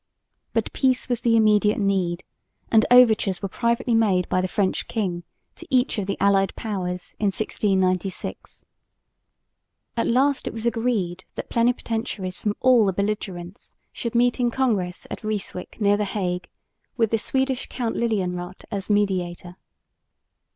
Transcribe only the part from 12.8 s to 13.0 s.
the